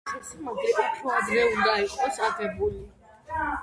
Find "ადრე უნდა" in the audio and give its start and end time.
1.19-1.77